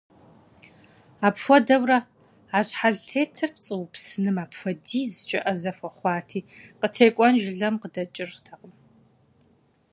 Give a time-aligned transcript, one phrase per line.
[1.27, 1.99] Апхуэдэурэ
[2.57, 6.47] а щхьэлтетыр пцӀы упсыным апхуэдизкӀэ Ӏэзэ хуэхъуати,
[6.79, 8.73] къытекӀуэн жылэм къыдэкӀыртэкъым.